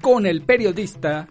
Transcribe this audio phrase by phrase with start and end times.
[0.00, 1.28] con el periodista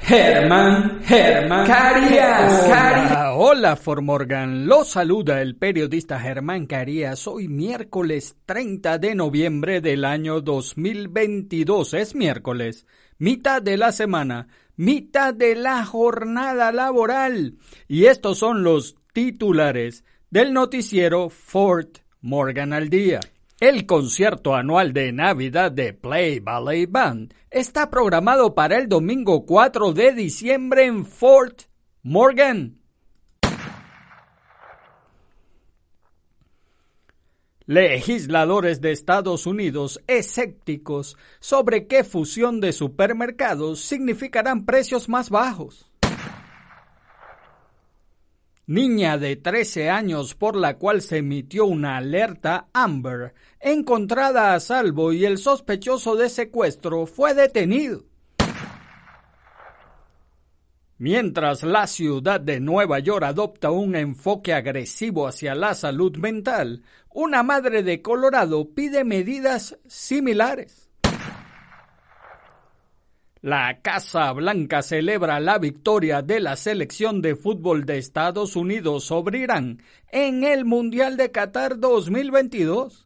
[0.00, 2.64] Germán, Germán Carías.
[2.64, 4.66] Hola, hola Formorgan.
[4.66, 7.26] Lo saluda el periodista Germán Carías.
[7.28, 11.94] Hoy miércoles 30 de noviembre del año 2022.
[11.94, 12.86] Es miércoles,
[13.18, 17.58] mitad de la semana, mitad de la jornada laboral.
[17.86, 23.20] Y estos son los titulares del noticiero Fort Morgan al día.
[23.62, 29.92] El concierto anual de Navidad de Play Ballet Band está programado para el domingo 4
[29.92, 31.62] de diciembre en Fort
[32.02, 32.80] Morgan.
[37.66, 45.88] Legisladores de Estados Unidos escépticos sobre qué fusión de supermercados significarán precios más bajos.
[48.66, 55.12] Niña de 13 años por la cual se emitió una alerta Amber encontrada a salvo
[55.12, 58.04] y el sospechoso de secuestro fue detenido.
[60.98, 67.42] Mientras la ciudad de Nueva York adopta un enfoque agresivo hacia la salud mental, una
[67.42, 70.90] madre de Colorado pide medidas similares.
[73.40, 79.40] La Casa Blanca celebra la victoria de la selección de fútbol de Estados Unidos sobre
[79.40, 83.02] Irán en el Mundial de Qatar 2022.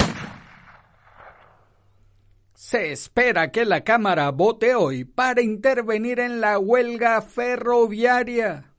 [2.56, 8.72] Se espera que la Cámara vote hoy para intervenir en la huelga ferroviaria.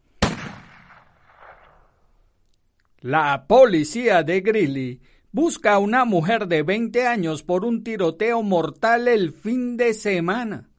[3.02, 5.00] La policía de Greeley
[5.32, 10.72] busca a una mujer de 20 años por un tiroteo mortal el fin de semana.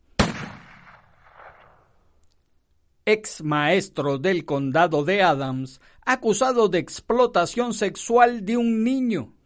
[3.06, 9.37] Ex maestro del condado de Adams, acusado de explotación sexual de un niño.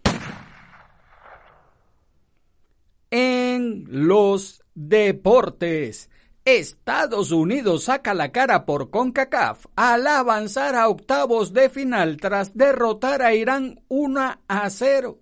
[3.89, 6.11] Los deportes,
[6.45, 13.23] Estados Unidos saca la cara por CONCACAF al avanzar a octavos de final tras derrotar
[13.23, 15.19] a Irán 1 a 0.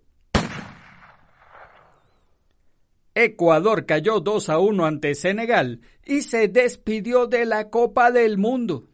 [3.15, 8.89] Ecuador cayó 2 a 1 ante Senegal y se despidió de la Copa del Mundo.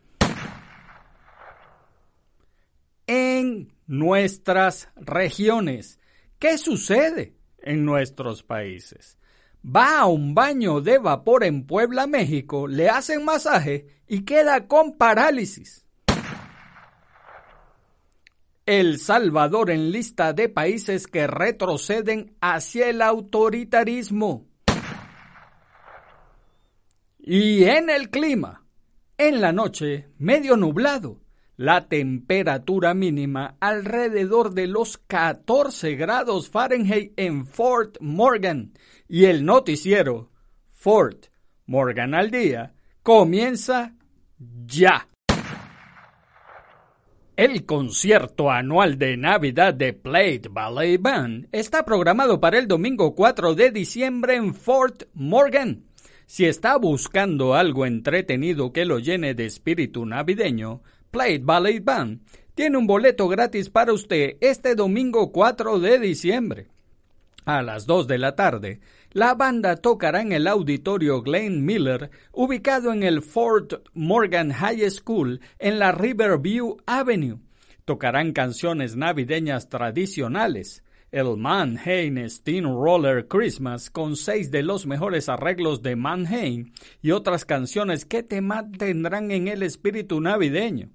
[3.06, 6.00] En nuestras regiones,
[6.40, 7.36] ¿qué sucede?
[7.66, 9.18] en nuestros países.
[9.66, 14.96] Va a un baño de vapor en Puebla, México, le hacen masaje y queda con
[14.96, 15.84] parálisis.
[18.64, 24.46] El Salvador en lista de países que retroceden hacia el autoritarismo.
[27.18, 28.64] Y en el clima,
[29.18, 31.18] en la noche, medio nublado,
[31.56, 38.72] la temperatura mínima alrededor de los 14 grados Fahrenheit en Fort Morgan
[39.08, 40.30] y el noticiero
[40.70, 41.26] Fort
[41.66, 43.94] Morgan al día comienza
[44.66, 45.08] ya.
[47.36, 53.54] El concierto anual de Navidad de Plate Ballet Band está programado para el domingo 4
[53.54, 55.84] de diciembre en Fort Morgan.
[56.24, 62.20] Si está buscando algo entretenido que lo llene de espíritu navideño, Plate Ballet Band
[62.54, 66.68] tiene un boleto gratis para usted este domingo 4 de diciembre.
[67.44, 68.80] A las 2 de la tarde,
[69.16, 75.40] la banda tocará en el auditorio Glenn Miller, ubicado en el Fort Morgan High School
[75.58, 77.38] en la Riverview Avenue.
[77.86, 85.96] Tocarán canciones navideñas tradicionales, el Mannheim Steamroller Christmas con seis de los mejores arreglos de
[85.96, 90.90] Mannheim y otras canciones que te mantendrán en el espíritu navideño.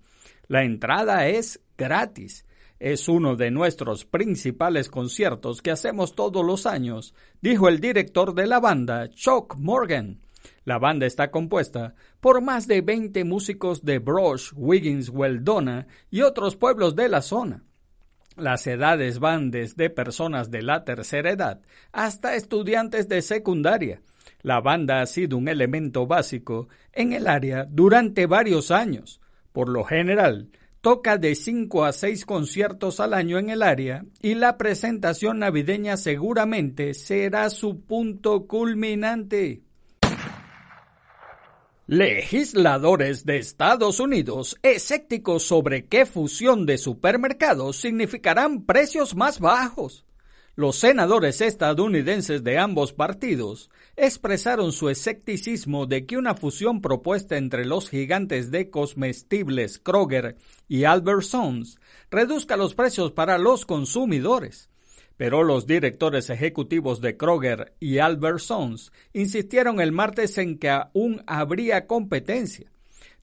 [0.48, 2.46] La entrada es gratis.
[2.82, 8.48] Es uno de nuestros principales conciertos que hacemos todos los años, dijo el director de
[8.48, 10.20] la banda, Chuck Morgan.
[10.66, 16.56] La banda está compuesta por más de 20 músicos de Brush, Wiggins, Weldona y otros
[16.56, 17.64] pueblos de la zona.
[18.36, 21.62] Las edades van desde personas de la tercera edad
[21.92, 24.02] hasta estudiantes de secundaria.
[24.42, 29.22] La banda ha sido un elemento básico en el área durante varios años.
[29.52, 30.50] Por lo general,
[30.82, 35.96] toca de 5 a 6 conciertos al año en el área y la presentación navideña
[35.96, 39.62] seguramente será su punto culminante.
[41.88, 50.06] Legisladores de Estados Unidos escépticos sobre qué fusión de supermercados significarán precios más bajos.
[50.62, 57.66] Los senadores estadounidenses de ambos partidos expresaron su escepticismo de que una fusión propuesta entre
[57.66, 60.36] los gigantes de comestibles Kroger
[60.68, 61.80] y Albertsons
[62.12, 64.70] reduzca los precios para los consumidores.
[65.18, 71.88] Pero los directores ejecutivos de Kroger y Albertsons insistieron el martes en que aún habría
[71.88, 72.72] competencia.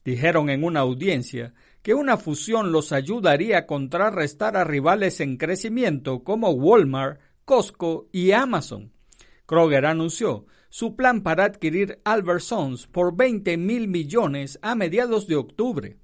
[0.03, 1.53] Dijeron en una audiencia
[1.83, 8.31] que una fusión los ayudaría a contrarrestar a rivales en crecimiento como Walmart, Costco y
[8.31, 8.91] Amazon.
[9.47, 15.97] Kroger anunció su plan para adquirir Albertsons por 20 mil millones a mediados de octubre.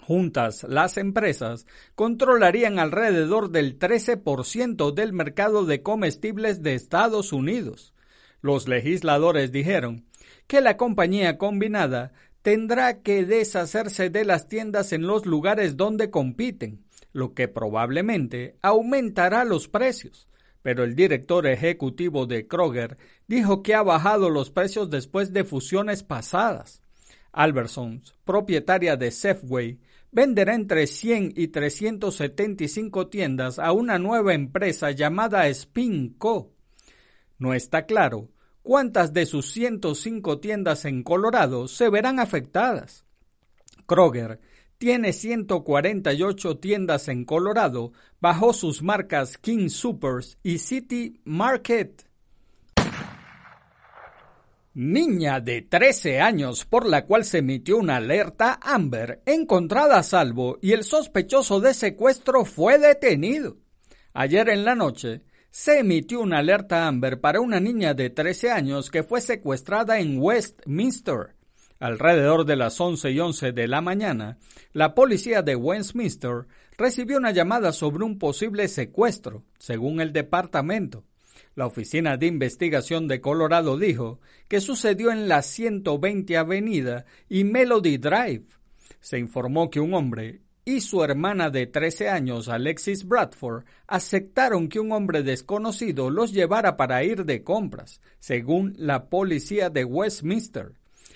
[0.00, 7.94] Juntas, las empresas controlarían alrededor del 13% del mercado de comestibles de Estados Unidos.
[8.40, 10.06] Los legisladores dijeron
[10.48, 12.10] que la compañía combinada
[12.42, 19.44] tendrá que deshacerse de las tiendas en los lugares donde compiten, lo que probablemente aumentará
[19.44, 20.26] los precios.
[20.64, 22.96] Pero el director ejecutivo de Kroger
[23.28, 26.80] dijo que ha bajado los precios después de fusiones pasadas.
[27.32, 29.78] Albertsons, propietaria de Safeway,
[30.10, 36.54] venderá entre 100 y 375 tiendas a una nueva empresa llamada Spinco.
[37.36, 38.30] No está claro
[38.62, 43.04] cuántas de sus 105 tiendas en Colorado se verán afectadas.
[43.84, 44.40] Kroger
[44.78, 52.04] tiene 148 tiendas en Colorado bajo sus marcas King Supers y City Market.
[54.74, 60.58] Niña de 13 años por la cual se emitió una alerta Amber encontrada a salvo
[60.60, 63.56] y el sospechoso de secuestro fue detenido.
[64.12, 68.90] Ayer en la noche se emitió una alerta Amber para una niña de 13 años
[68.90, 71.33] que fue secuestrada en Westminster.
[71.84, 74.38] Alrededor de las 11 y 11 de la mañana,
[74.72, 76.46] la policía de Westminster
[76.78, 81.04] recibió una llamada sobre un posible secuestro, según el departamento.
[81.54, 87.98] La Oficina de Investigación de Colorado dijo que sucedió en la 120 Avenida y Melody
[87.98, 88.46] Drive.
[89.02, 94.80] Se informó que un hombre y su hermana de 13 años, Alexis Bradford, aceptaron que
[94.80, 100.72] un hombre desconocido los llevara para ir de compras, según la policía de Westminster.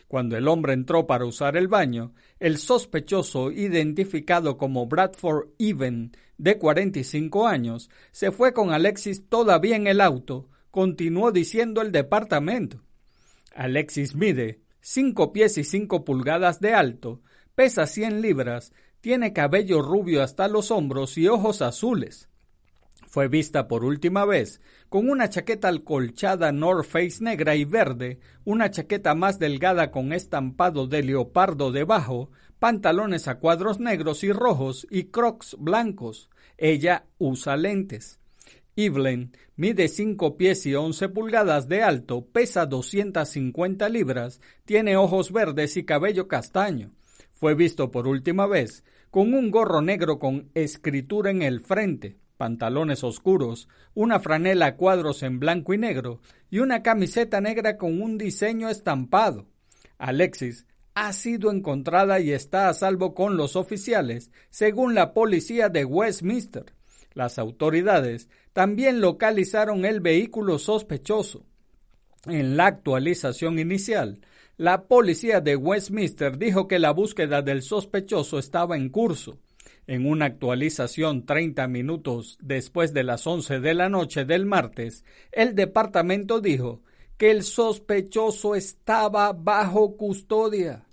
[0.09, 6.57] Cuando el hombre entró para usar el baño, el sospechoso, identificado como Bradford Even, de
[6.57, 12.83] 45 años, se fue con Alexis todavía en el auto, continuó diciendo el departamento.
[13.55, 17.21] Alexis mide 5 pies y 5 pulgadas de alto,
[17.55, 22.29] pesa 100 libras, tiene cabello rubio hasta los hombros y ojos azules.
[23.09, 24.61] Fue vista por última vez
[24.91, 30.87] con una chaqueta alcolchada North Face negra y verde, una chaqueta más delgada con estampado
[30.87, 36.29] de leopardo debajo, pantalones a cuadros negros y rojos y crocs blancos.
[36.59, 38.21] Ella usa lentes.
[38.77, 45.79] Evelyn mide 5 pies y 11 pulgadas de alto, pesa 250 libras, tiene ojos verdes
[45.79, 46.93] y cabello castaño.
[47.33, 53.05] Fue visto por última vez con un gorro negro con escritura en el frente, pantalones
[53.05, 58.17] oscuros, una franela a cuadros en blanco y negro y una camiseta negra con un
[58.17, 59.47] diseño estampado.
[59.99, 60.65] Alexis
[60.95, 66.73] ha sido encontrada y está a salvo con los oficiales, según la policía de Westminster.
[67.13, 71.45] Las autoridades también localizaron el vehículo sospechoso.
[72.27, 74.21] En la actualización inicial,
[74.57, 79.39] la policía de Westminster dijo que la búsqueda del sospechoso estaba en curso.
[79.89, 85.03] En una actualización 30 minutos después de las 11 de la noche del martes,
[85.33, 86.83] el departamento dijo
[87.17, 90.85] que el sospechoso estaba bajo custodia.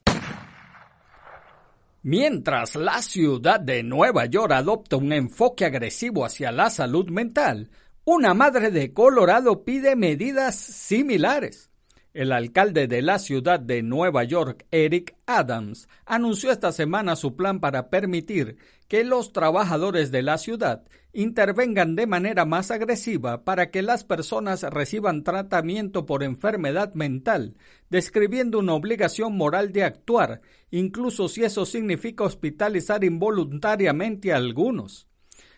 [2.04, 7.70] Mientras la ciudad de Nueva York adopta un enfoque agresivo hacia la salud mental,
[8.06, 11.70] una madre de Colorado pide medidas similares.
[12.16, 17.60] El alcalde de la ciudad de Nueva York, Eric Adams, anunció esta semana su plan
[17.60, 18.56] para permitir
[18.88, 24.64] que los trabajadores de la ciudad intervengan de manera más agresiva para que las personas
[24.64, 27.58] reciban tratamiento por enfermedad mental,
[27.90, 30.40] describiendo una obligación moral de actuar,
[30.72, 35.10] incluso si eso significa hospitalizar involuntariamente a algunos.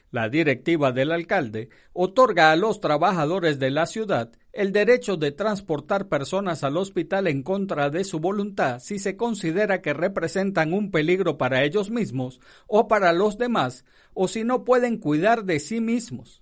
[0.10, 6.08] La directiva del alcalde otorga a los trabajadores de la ciudad el derecho de transportar
[6.08, 11.38] personas al hospital en contra de su voluntad si se considera que representan un peligro
[11.38, 16.42] para ellos mismos o para los demás o si no pueden cuidar de sí mismos.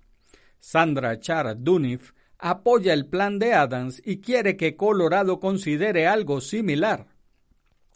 [0.60, 7.08] Sandra Char Dunif apoya el plan de Adams y quiere que Colorado considere algo similar.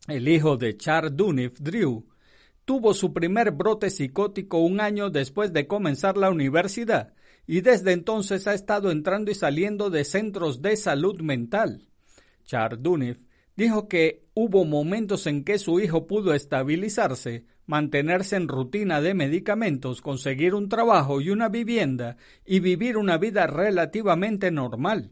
[0.09, 2.10] El hijo de Char Dunif, Drew,
[2.71, 8.47] tuvo su primer brote psicótico un año después de comenzar la universidad y desde entonces
[8.47, 11.89] ha estado entrando y saliendo de centros de salud mental.
[12.45, 19.15] Chardunif dijo que hubo momentos en que su hijo pudo estabilizarse, mantenerse en rutina de
[19.15, 25.11] medicamentos, conseguir un trabajo y una vivienda y vivir una vida relativamente normal.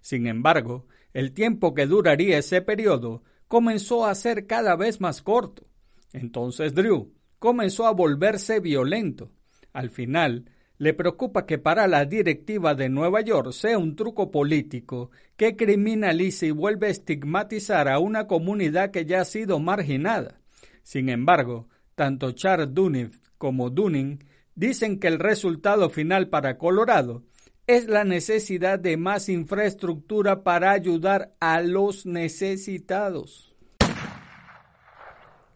[0.00, 5.69] Sin embargo, el tiempo que duraría ese periodo comenzó a ser cada vez más corto.
[6.12, 9.30] Entonces Drew comenzó a volverse violento.
[9.72, 15.10] Al final, le preocupa que para la directiva de Nueva York sea un truco político
[15.36, 20.40] que criminalice y vuelve a estigmatizar a una comunidad que ya ha sido marginada.
[20.82, 24.24] Sin embargo, tanto Charles Dunning como Dunning
[24.54, 27.24] dicen que el resultado final para Colorado
[27.66, 33.49] es la necesidad de más infraestructura para ayudar a los necesitados.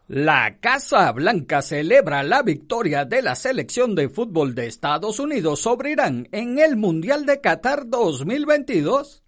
[0.06, 5.92] La Casa Blanca celebra la victoria de la selección de fútbol de Estados Unidos sobre
[5.92, 9.22] Irán en el Mundial de Qatar 2022.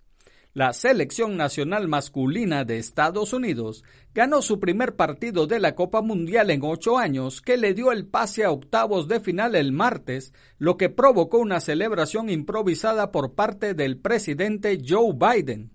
[0.53, 6.51] La selección nacional masculina de Estados Unidos ganó su primer partido de la Copa Mundial
[6.51, 10.77] en ocho años que le dio el pase a octavos de final el martes, lo
[10.77, 15.71] que provocó una celebración improvisada por parte del presidente Joe Biden.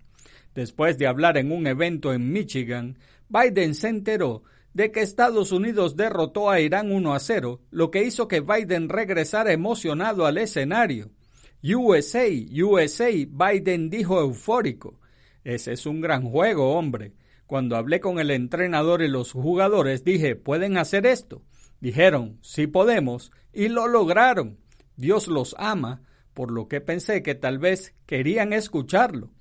[0.53, 5.95] Después de hablar en un evento en Michigan, Biden se enteró de que Estados Unidos
[5.95, 11.11] derrotó a Irán 1 a 0, lo que hizo que Biden regresara emocionado al escenario.
[11.63, 12.25] USA,
[12.63, 14.99] USA, Biden dijo eufórico.
[15.43, 17.13] Ese es un gran juego, hombre.
[17.45, 21.41] Cuando hablé con el entrenador y los jugadores dije, ¿pueden hacer esto?
[21.81, 24.57] Dijeron, sí podemos, y lo lograron.
[24.95, 26.01] Dios los ama,
[26.33, 29.31] por lo que pensé que tal vez querían escucharlo.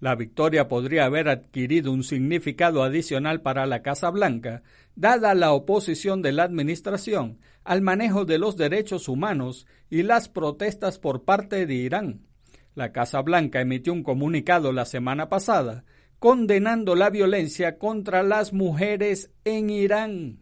[0.00, 4.62] La victoria podría haber adquirido un significado adicional para la Casa Blanca,
[4.96, 10.98] dada la oposición de la Administración al manejo de los derechos humanos y las protestas
[10.98, 12.26] por parte de Irán.
[12.74, 15.84] La Casa Blanca emitió un comunicado la semana pasada
[16.24, 20.38] condenando la violencia contra las mujeres en Irán.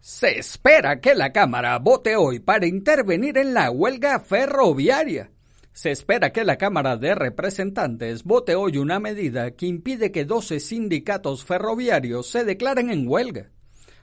[0.00, 5.30] Se espera que la Cámara vote hoy para intervenir en la huelga ferroviaria.
[5.76, 10.58] Se espera que la Cámara de Representantes vote hoy una medida que impide que 12
[10.58, 13.50] sindicatos ferroviarios se declaren en huelga.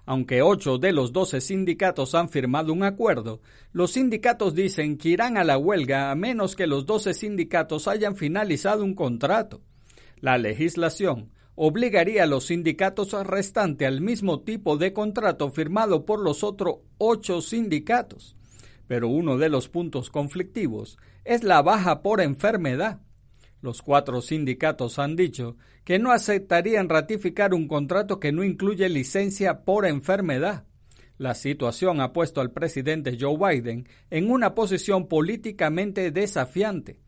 [0.06, 5.36] Aunque ocho de los 12 sindicatos han firmado un acuerdo, los sindicatos dicen que irán
[5.36, 9.64] a la huelga a menos que los 12 sindicatos hayan finalizado un contrato.
[10.22, 16.44] La legislación obligaría a los sindicatos restantes al mismo tipo de contrato firmado por los
[16.44, 18.36] otros ocho sindicatos.
[18.86, 23.00] Pero uno de los puntos conflictivos es la baja por enfermedad.
[23.62, 29.64] Los cuatro sindicatos han dicho que no aceptarían ratificar un contrato que no incluye licencia
[29.64, 30.66] por enfermedad.
[31.18, 37.00] La situación ha puesto al presidente Joe Biden en una posición políticamente desafiante.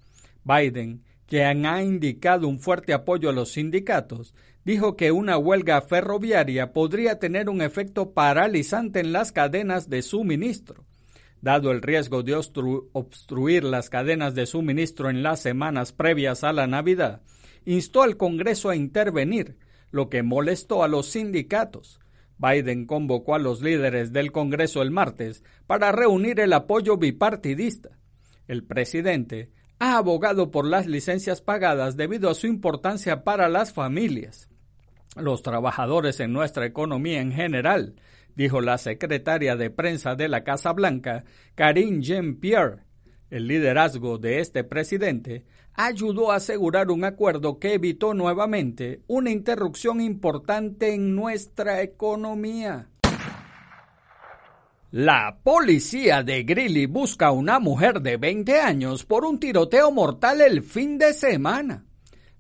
[0.46, 6.72] Biden, quien ha indicado un fuerte apoyo a los sindicatos, dijo que una huelga ferroviaria
[6.72, 10.85] podría tener un efecto paralizante en las cadenas de suministro
[11.46, 16.66] dado el riesgo de obstruir las cadenas de suministro en las semanas previas a la
[16.66, 17.22] Navidad,
[17.66, 19.60] instó al Congreso a intervenir,
[19.92, 22.00] lo que molestó a los sindicatos.
[22.40, 27.92] Biden convocó a los líderes del Congreso el martes para reunir el apoyo bipartidista.
[28.48, 34.50] El presidente ha abogado por las licencias pagadas debido a su importancia para las familias,
[35.16, 37.98] los trabajadores en nuestra economía en general,
[38.36, 41.24] dijo la secretaria de prensa de la Casa Blanca,
[41.56, 42.84] Karine Jean-Pierre.
[43.30, 50.00] El liderazgo de este presidente ayudó a asegurar un acuerdo que evitó nuevamente una interrupción
[50.00, 52.90] importante en nuestra economía.
[54.92, 60.40] La policía de Greeley busca a una mujer de 20 años por un tiroteo mortal
[60.40, 61.84] el fin de semana.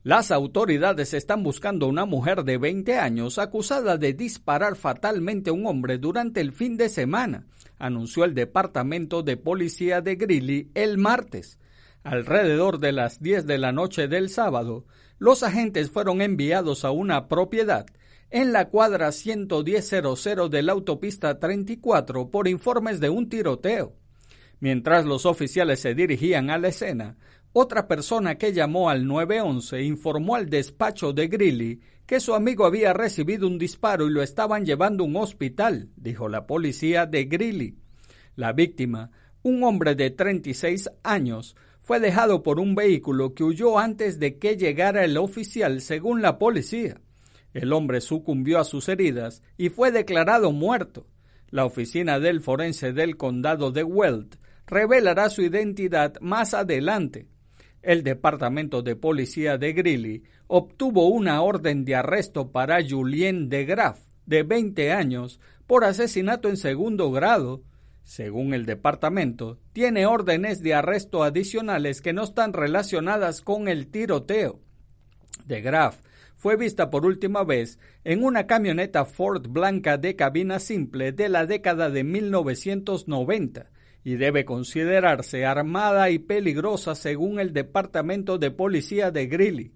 [0.05, 5.53] Las autoridades están buscando a una mujer de 20 años acusada de disparar fatalmente a
[5.53, 7.47] un hombre durante el fin de semana,
[7.79, 11.57] anunció el Departamento de Policía de Greeley el martes.
[12.03, 14.85] Alrededor de las 10 de la noche del sábado,
[15.17, 17.87] los agentes fueron enviados a una propiedad
[18.29, 23.95] en la cuadra 11000 de la autopista 34 por informes de un tiroteo.
[24.59, 27.17] Mientras los oficiales se dirigían a la escena,
[27.57, 32.91] otra persona que llamó al 911 informó al despacho de Greeley que su amigo había
[32.91, 37.77] recibido un disparo y lo estaban llevando a un hospital, dijo la policía de Greeley.
[38.35, 39.09] La víctima,
[39.41, 44.57] un hombre de 36 años, fue dejado por un vehículo que huyó antes de que
[44.57, 46.99] llegara el oficial, según la policía.
[47.53, 51.07] El hombre sucumbió a sus heridas y fue declarado muerto.
[51.51, 54.35] La oficina del forense del condado de Weld
[54.67, 57.29] revelará su identidad más adelante.
[57.85, 63.99] El Departamento de Policía de Greeley obtuvo una orden de arresto para Julien de Graff,
[64.25, 67.61] de 20 años, por asesinato en segundo grado.
[68.03, 74.59] Según el departamento, tiene órdenes de arresto adicionales que no están relacionadas con el tiroteo.
[75.45, 76.01] De Graff
[76.37, 81.45] fue vista por última vez en una camioneta Ford blanca de cabina simple de la
[81.45, 83.69] década de 1990
[84.05, 89.71] y debe considerarse armada y peligrosa según el Departamento de Policía de Greeley.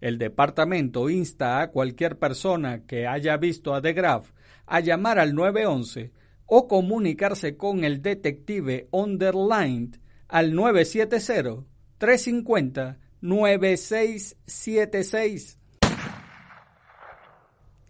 [0.00, 4.30] El departamento insta a cualquier persona que haya visto a De Graaf
[4.66, 6.12] a llamar al 911
[6.46, 9.96] o comunicarse con el detective Underlined
[10.28, 11.64] al 970
[11.98, 15.58] 350 9676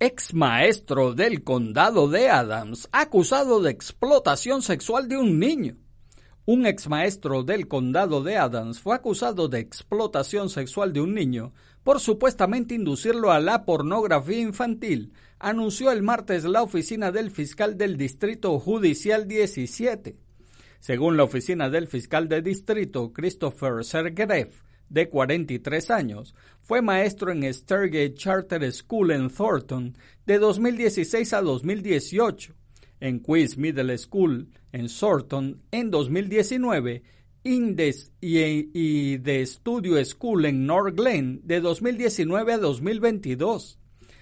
[0.00, 5.76] ex maestro del condado de Adams, acusado de explotación sexual de un niño.
[6.46, 11.52] Un ex maestro del condado de Adams fue acusado de explotación sexual de un niño
[11.84, 17.98] por supuestamente inducirlo a la pornografía infantil, anunció el martes la oficina del fiscal del
[17.98, 20.16] Distrito Judicial 17.
[20.80, 24.50] Según la oficina del fiscal de distrito, Christopher Sergerev,
[24.88, 32.54] de 43 años, fue maestro en Stargate Charter School en Thornton de 2016 a 2018,
[33.00, 37.02] en Quiz Middle School en Thornton en 2019
[37.46, 43.78] Indes y, de Studio School en North Glen de 2019 a 2022.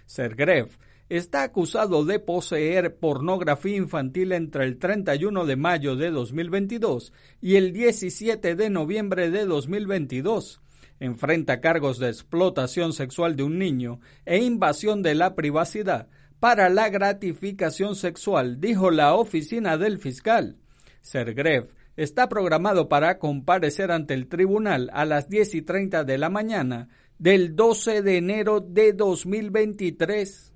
[0.06, 0.76] Sergrev
[1.16, 7.74] está acusado de poseer pornografía infantil entre el 31 de mayo de 2022 y el
[7.74, 10.62] 17 de noviembre de 2022.
[11.00, 16.08] Enfrenta cargos de explotación sexual de un niño e invasión de la privacidad
[16.40, 20.56] para la gratificación sexual, dijo la oficina del fiscal.
[21.02, 26.30] Sergrev está programado para comparecer ante el tribunal a las 10 y 30 de la
[26.30, 30.51] mañana del 12 de enero de 2023.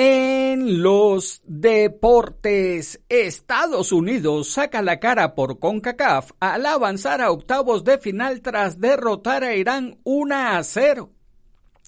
[0.00, 7.98] En los deportes, Estados Unidos saca la cara por CONCACAF al avanzar a octavos de
[7.98, 11.10] final tras derrotar a Irán 1 a 0.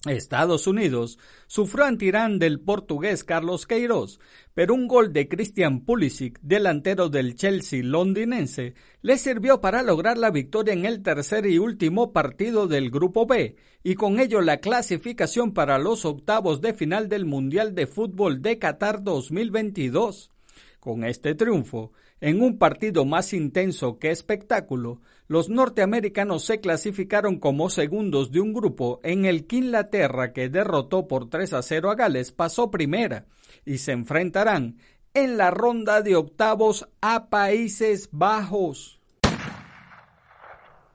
[0.09, 4.19] Estados Unidos sufrió ante Irán del portugués Carlos Queiroz,
[4.55, 10.31] pero un gol de Christian Pulisic, delantero del Chelsea londinense, le sirvió para lograr la
[10.31, 15.53] victoria en el tercer y último partido del Grupo B, y con ello la clasificación
[15.53, 20.31] para los octavos de final del Mundial de Fútbol de Qatar 2022.
[20.79, 24.99] Con este triunfo, en un partido más intenso que espectáculo,
[25.31, 31.07] los norteamericanos se clasificaron como segundos de un grupo en el que Inglaterra, que derrotó
[31.07, 33.27] por 3 a 0 a Gales, pasó primera
[33.63, 34.79] y se enfrentarán
[35.13, 38.99] en la ronda de octavos a Países Bajos.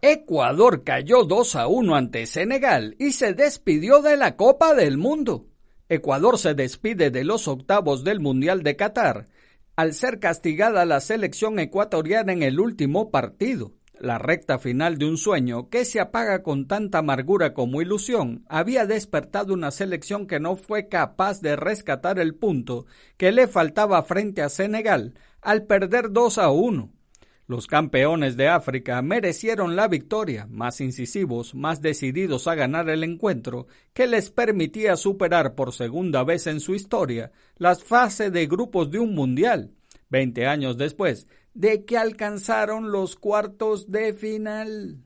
[0.03, 5.47] Ecuador cayó 2 a 1 ante Senegal y se despidió de la Copa del Mundo.
[5.89, 9.29] Ecuador se despide de los octavos del Mundial de Qatar
[9.77, 13.73] al ser castigada la selección ecuatoriana en el último partido.
[13.99, 18.85] La recta final de un sueño que se apaga con tanta amargura como ilusión había
[18.85, 22.85] despertado una selección que no fue capaz de rescatar el punto
[23.17, 26.93] que le faltaba frente a Senegal al perder 2 a 1.
[27.47, 33.67] Los campeones de África merecieron la victoria, más incisivos, más decididos a ganar el encuentro,
[33.95, 38.99] que les permitía superar por segunda vez en su historia las fases de grupos de
[38.99, 39.73] un mundial.
[40.09, 45.03] Veinte años después, de que alcanzaron los cuartos de final.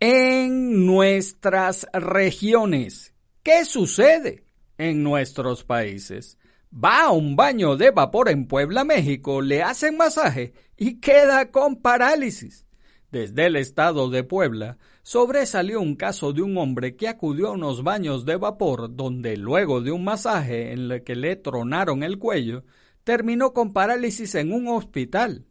[0.00, 3.14] en nuestras regiones.
[3.42, 4.44] ¿Qué sucede
[4.76, 6.38] en nuestros países?
[6.72, 11.76] Va a un baño de vapor en Puebla, México, le hacen masaje y queda con
[11.76, 12.66] parálisis.
[13.10, 17.82] Desde el estado de Puebla sobresalió un caso de un hombre que acudió a unos
[17.82, 22.64] baños de vapor donde luego de un masaje en el que le tronaron el cuello,
[23.06, 25.46] terminó con parálisis en un hospital.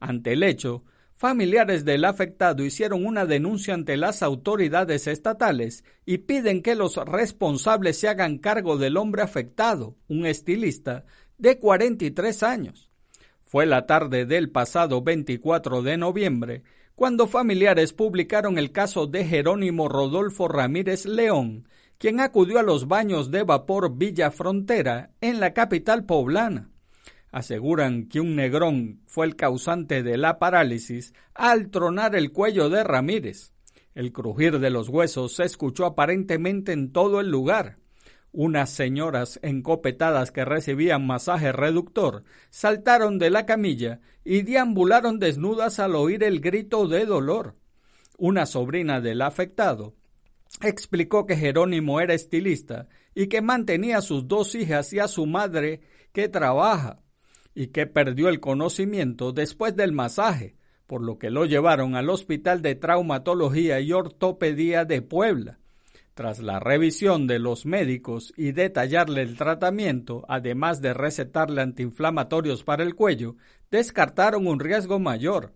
[0.00, 6.60] Ante el hecho, Familiares del afectado hicieron una denuncia ante las autoridades estatales y piden
[6.60, 11.04] que los responsables se hagan cargo del hombre afectado, un estilista
[11.38, 12.90] de 43 años.
[13.44, 16.62] Fue la tarde del pasado 24 de noviembre
[16.96, 23.30] cuando familiares publicaron el caso de Jerónimo Rodolfo Ramírez León, quien acudió a los baños
[23.30, 26.73] de vapor Villa Frontera en la capital poblana
[27.34, 32.84] aseguran que un negrón fue el causante de la parálisis al tronar el cuello de
[32.84, 33.52] Ramírez.
[33.92, 37.78] El crujir de los huesos se escuchó aparentemente en todo el lugar.
[38.30, 45.96] Unas señoras encopetadas que recibían masaje reductor saltaron de la camilla y deambularon desnudas al
[45.96, 47.56] oír el grito de dolor.
[48.16, 49.96] Una sobrina del afectado
[50.62, 55.26] explicó que Jerónimo era estilista y que mantenía a sus dos hijas y a su
[55.26, 55.80] madre
[56.12, 57.00] que trabaja
[57.54, 62.62] y que perdió el conocimiento después del masaje, por lo que lo llevaron al Hospital
[62.62, 65.58] de Traumatología y Ortopedia de Puebla.
[66.14, 72.84] Tras la revisión de los médicos y detallarle el tratamiento, además de recetarle antiinflamatorios para
[72.84, 73.36] el cuello,
[73.70, 75.54] descartaron un riesgo mayor.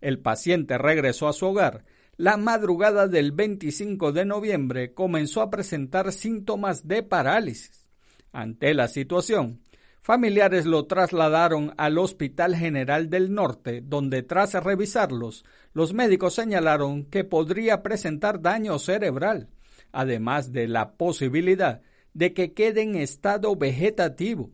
[0.00, 1.84] El paciente regresó a su hogar.
[2.16, 7.86] La madrugada del 25 de noviembre comenzó a presentar síntomas de parálisis.
[8.32, 9.60] Ante la situación,
[10.04, 17.22] Familiares lo trasladaron al Hospital General del Norte, donde tras revisarlos, los médicos señalaron que
[17.22, 19.48] podría presentar daño cerebral,
[19.92, 21.82] además de la posibilidad
[22.14, 24.50] de que quede en estado vegetativo.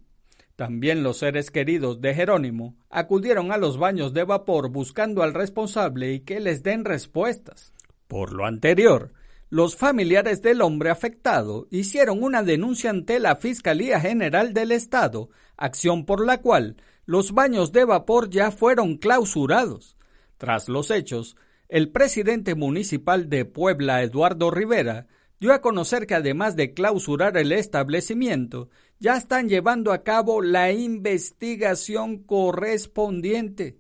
[0.55, 6.13] También los seres queridos de Jerónimo acudieron a los baños de vapor buscando al responsable
[6.13, 7.73] y que les den respuestas.
[8.07, 9.15] Por lo anterior,
[9.51, 16.05] los familiares del hombre afectado hicieron una denuncia ante la Fiscalía General del Estado, acción
[16.05, 19.97] por la cual los baños de vapor ya fueron clausurados.
[20.37, 21.37] Tras los hechos,
[21.69, 25.07] el presidente municipal de Puebla, Eduardo Rivera,
[25.41, 30.73] dio a conocer que además de clausurar el establecimiento, ya están llevando a cabo la
[30.73, 33.79] investigación correspondiente.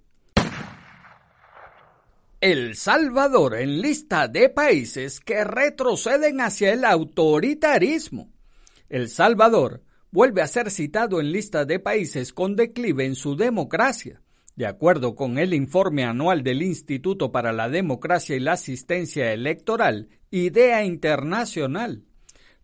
[2.40, 8.32] El Salvador en lista de países que retroceden hacia el autoritarismo.
[8.88, 14.22] El Salvador vuelve a ser citado en lista de países con declive en su democracia.
[14.54, 20.08] De acuerdo con el informe anual del Instituto para la Democracia y la Asistencia Electoral,
[20.30, 22.04] IDEA Internacional,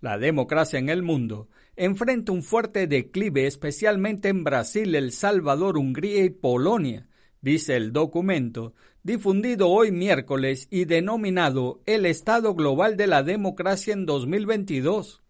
[0.01, 6.25] la democracia en el mundo enfrenta un fuerte declive especialmente en Brasil, El Salvador, Hungría
[6.25, 7.09] y Polonia,
[7.41, 14.07] dice el documento, difundido hoy miércoles y denominado El Estado Global de la Democracia en
[14.07, 15.23] 2022.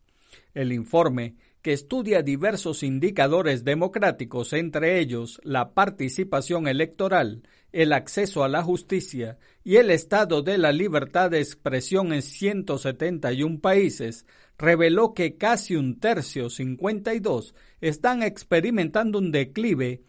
[0.54, 8.48] El informe, que estudia diversos indicadores democráticos, entre ellos la participación electoral, el acceso a
[8.48, 14.24] la justicia y el estado de la libertad de expresión en 171 países,
[14.56, 20.04] reveló que casi un tercio, 52, están experimentando un declive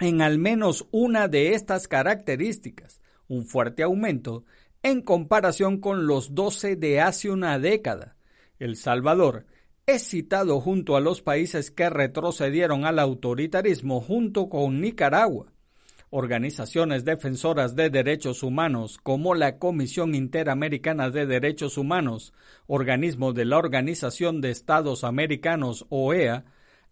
[0.00, 4.44] en al menos una de estas características, un fuerte aumento
[4.82, 8.16] en comparación con los 12 de hace una década.
[8.58, 9.46] El Salvador
[9.86, 15.52] es citado junto a los países que retrocedieron al autoritarismo junto con Nicaragua.
[16.10, 22.32] Organizaciones defensoras de derechos humanos como la Comisión Interamericana de Derechos Humanos,
[22.66, 26.44] organismo de la Organización de Estados Americanos OEA,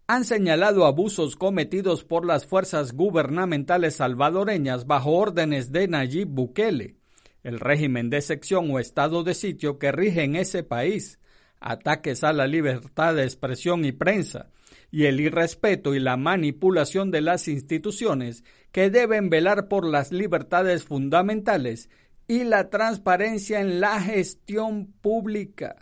[0.06, 6.96] han señalado abusos cometidos por las fuerzas gubernamentales salvadoreñas bajo órdenes de Nayib Bukele,
[7.42, 11.18] el régimen de sección o estado de sitio que rige en ese país,
[11.60, 14.50] ataques a la libertad de expresión y prensa,
[14.90, 20.84] y el irrespeto y la manipulación de las instituciones que deben velar por las libertades
[20.84, 21.88] fundamentales
[22.28, 25.76] y la transparencia en la gestión pública.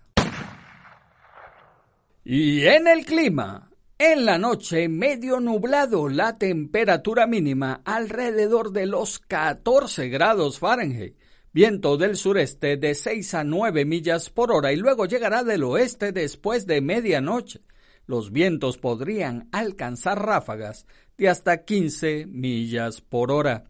[2.24, 3.69] Y en el clima,
[4.02, 11.18] en la noche, medio nublado, la temperatura mínima alrededor de los 14 grados Fahrenheit.
[11.52, 16.12] Viento del sureste de 6 a 9 millas por hora y luego llegará del oeste
[16.12, 17.60] después de medianoche.
[18.06, 20.86] Los vientos podrían alcanzar ráfagas
[21.18, 23.64] de hasta 15 millas por hora.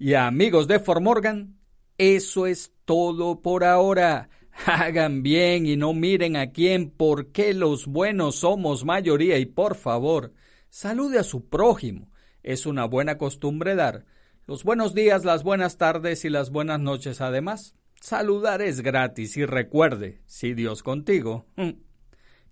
[0.00, 1.60] Y amigos de Formorgan,
[1.96, 4.30] eso es todo por ahora.
[4.66, 10.32] Hagan bien y no miren a quién, porque los buenos somos mayoría y por favor,
[10.70, 12.10] salude a su prójimo.
[12.42, 14.06] Es una buena costumbre dar
[14.46, 17.74] los buenos días, las buenas tardes y las buenas noches además.
[18.00, 21.46] Saludar es gratis y recuerde, si Dios contigo,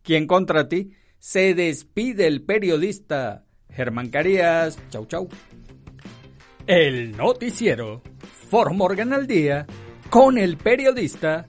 [0.02, 0.90] ¿quién contra ti?
[1.18, 4.76] Se despide el periodista Germán Carías.
[4.90, 5.28] Chau, chau.
[6.66, 8.02] El noticiero
[8.72, 9.66] Morgan al día
[10.10, 11.48] con el periodista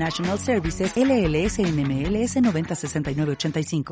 [0.01, 3.83] International Services LLS NMLS 906985.